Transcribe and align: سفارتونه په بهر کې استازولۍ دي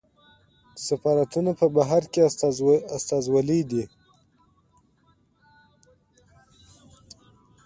سفارتونه 0.87 1.51
په 1.59 1.65
بهر 1.75 2.03
کې 2.11 2.21
استازولۍ 2.97 3.61
دي 3.71 3.83